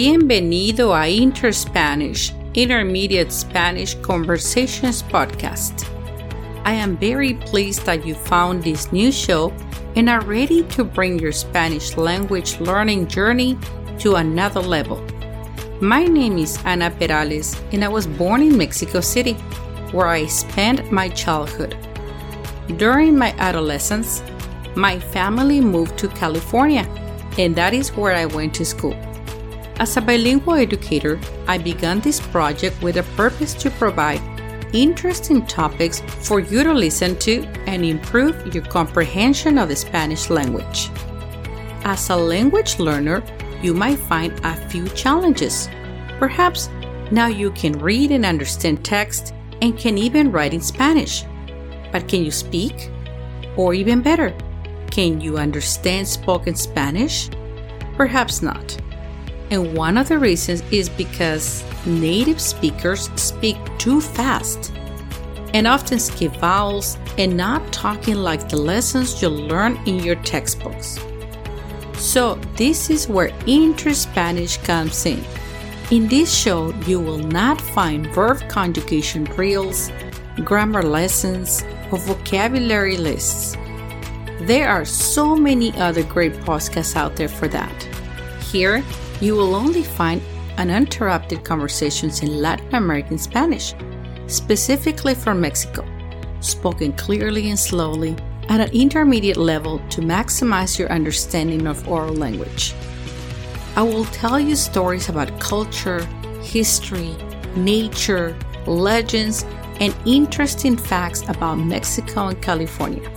[0.00, 5.88] Bienvenido a Interspanish, Intermediate Spanish Conversations Podcast.
[6.64, 9.52] I am very pleased that you found this new show
[9.96, 13.58] and are ready to bring your Spanish language learning journey
[13.98, 15.04] to another level.
[15.80, 19.32] My name is Ana Perales, and I was born in Mexico City,
[19.90, 21.76] where I spent my childhood.
[22.76, 24.22] During my adolescence,
[24.76, 26.86] my family moved to California,
[27.36, 28.94] and that is where I went to school.
[29.78, 34.20] As a bilingual educator, I began this project with a purpose to provide
[34.72, 40.90] interesting topics for you to listen to and improve your comprehension of the Spanish language.
[41.84, 43.22] As a language learner,
[43.62, 45.68] you might find a few challenges.
[46.18, 46.68] Perhaps
[47.12, 51.24] now you can read and understand text and can even write in Spanish.
[51.92, 52.90] But can you speak?
[53.56, 54.36] Or even better,
[54.90, 57.30] can you understand spoken Spanish?
[57.96, 58.76] Perhaps not.
[59.50, 64.72] And one of the reasons is because native speakers speak too fast
[65.54, 70.98] and often skip vowels and not talking like the lessons you learn in your textbooks.
[71.94, 75.24] So, this is where Inter Spanish comes in.
[75.90, 79.90] In this show, you will not find verb conjugation drills,
[80.44, 83.56] grammar lessons, or vocabulary lists.
[84.42, 87.82] There are so many other great podcasts out there for that.
[88.52, 88.84] Here,
[89.20, 90.22] you will only find
[90.56, 93.74] uninterrupted conversations in Latin American Spanish,
[94.26, 95.84] specifically from Mexico,
[96.40, 98.16] spoken clearly and slowly
[98.48, 102.74] at an intermediate level to maximize your understanding of oral language.
[103.76, 106.04] I will tell you stories about culture,
[106.42, 107.14] history,
[107.56, 109.44] nature, legends,
[109.80, 113.08] and interesting facts about Mexico and California.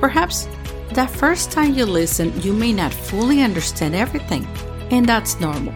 [0.00, 0.48] Perhaps
[0.92, 4.46] the first time you listen, you may not fully understand everything,
[4.90, 5.74] and that's normal.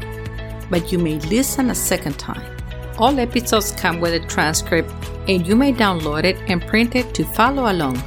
[0.71, 2.43] But you may listen a second time.
[2.99, 4.93] All episodes come with a transcript,
[5.29, 8.03] and you may download it and print it to follow along.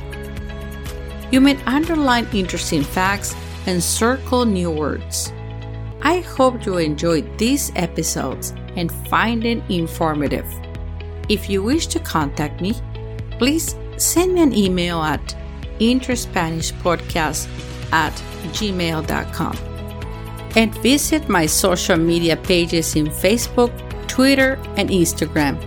[1.31, 5.33] You may underline interesting facts and circle new words.
[6.01, 10.45] I hope you enjoyed these episodes and find it informative.
[11.29, 12.75] If you wish to contact me,
[13.39, 15.35] please send me an email at
[15.79, 17.47] interspanishpodcast
[17.91, 18.13] at
[18.53, 19.74] gmail.com.
[20.55, 23.71] And visit my social media pages in Facebook,
[24.07, 25.57] Twitter, and Instagram.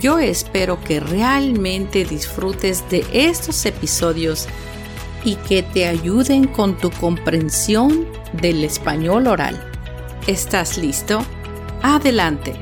[0.00, 4.48] Yo espero que realmente disfrutes de estos episodios
[5.24, 9.62] y que te ayuden con tu comprensión del español oral.
[10.26, 11.22] ¿Estás listo?
[11.82, 12.54] Adelante.